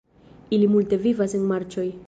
[0.57, 1.91] Ili multe vivas en marĉoj.